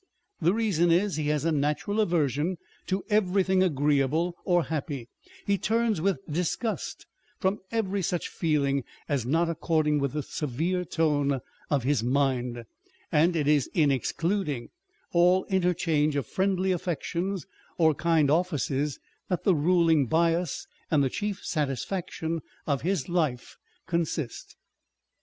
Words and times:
The 0.41 0.55
reason 0.55 0.89
is, 0.91 1.15
he 1.17 1.27
has 1.27 1.45
a 1.45 1.51
natural 1.51 1.99
aversion 2.01 2.57
to 2.87 3.03
everything 3.11 3.61
agreeable 3.61 4.35
or 4.45 4.63
happy 4.63 5.01
â€" 5.03 5.07
he 5.45 5.57
turns 5.59 6.01
with 6.01 6.19
disgust 6.27 7.05
from 7.39 7.59
every 7.71 8.01
such 8.01 8.27
feeling, 8.27 8.83
as 9.07 9.27
not 9.27 9.47
according 9.47 9.99
with 9.99 10.13
the 10.13 10.23
severe 10.23 10.85
tone 10.85 11.39
of 11.69 11.83
his 11.83 12.03
mind 12.03 12.55
â€" 12.55 12.65
and 13.11 13.35
it 13.35 13.47
is 13.47 13.69
in 13.75 13.91
excluding 13.91 14.69
all 15.11 15.43
inter 15.49 15.75
change 15.75 16.15
of 16.15 16.25
friendly 16.25 16.71
affections 16.71 17.45
or 17.77 17.93
kind 17.93 18.31
offices 18.31 18.99
that 19.29 19.43
the 19.43 19.53
ruling 19.53 20.07
bias 20.07 20.65
and 20.89 21.03
the 21.03 21.11
chief 21.11 21.45
satisfaction 21.45 22.41
of 22.65 22.81
his 22.81 23.07
life 23.07 23.55
consist. 23.85 24.55